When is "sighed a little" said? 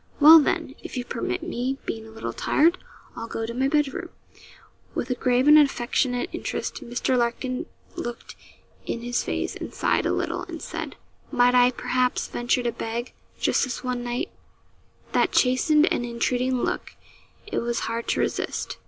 9.75-10.41